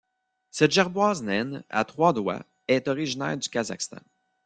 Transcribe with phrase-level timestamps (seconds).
[0.49, 4.01] Cette gerboise naine à trois doigts est originaire du Kazakhstan.